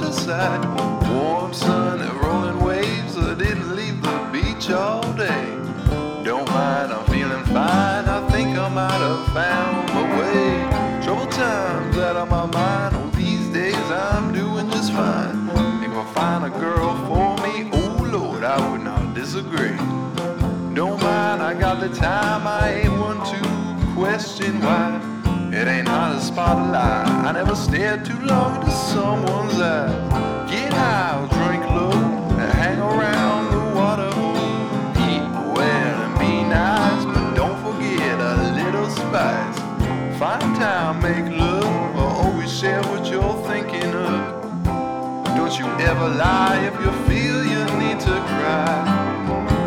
[0.00, 0.64] outside.
[1.10, 3.18] Warm sun and rolling waves.
[3.18, 5.44] I didn't leave the beach all day.
[6.24, 8.06] Don't mind, I'm feeling fine.
[8.08, 11.04] I think I might have found my way.
[11.04, 12.96] Trouble times out of my mind.
[12.96, 15.48] Oh, these days I'm doing just fine.
[15.80, 17.68] Think I'll find a girl for me.
[17.72, 19.76] Oh Lord, I would not disagree.
[20.74, 22.46] Don't mind, I got the time.
[22.46, 25.00] I ain't one to question why.
[25.52, 27.11] It ain't hard to spot a lie.
[27.32, 30.50] I never stared too long into someone's eyes.
[30.50, 34.12] Get high, drink low, and hang around the water.
[35.08, 35.24] Eat
[35.56, 39.58] well and be nice, but don't forget a little spice.
[40.18, 44.64] Find time, make love, or always share what you're thinking of.
[45.34, 48.84] Don't you ever lie if you feel you need to cry.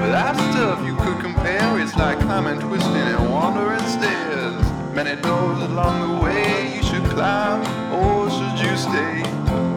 [0.00, 4.64] But that stuff you could compare, it's like climbing, twisting, and wandering stairs.
[4.94, 6.79] Many doors along the way
[7.20, 9.22] or oh, should you stay?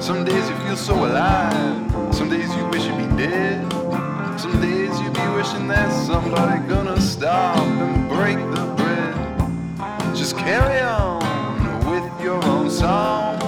[0.00, 3.72] Some days you feel so alive, some days you wish you'd be dead.
[4.38, 10.14] Some days you be wishing that somebody gonna stop and break the bread.
[10.14, 11.20] Just carry on
[11.90, 13.40] with your own song.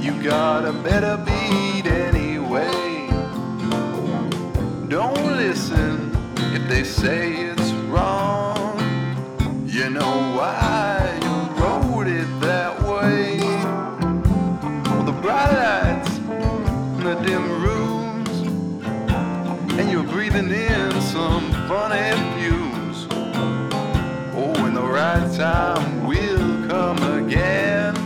[0.00, 3.08] You got a better beat anyway.
[4.88, 6.10] Don't listen
[6.54, 8.78] if they say it's wrong.
[9.66, 10.77] You know why
[25.18, 27.96] right time will come again.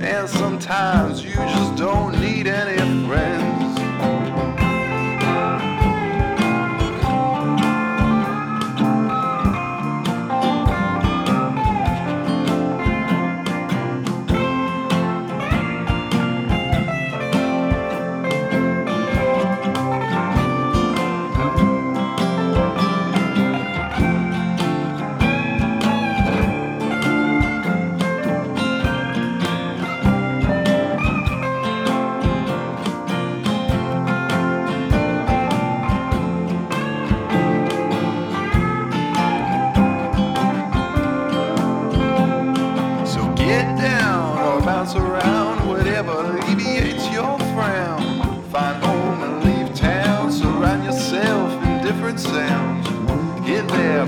[0.00, 3.43] And sometimes you just don't need any friends.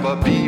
[0.07, 0.46] But be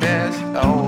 [0.00, 0.40] best.
[0.54, 0.83] Oh.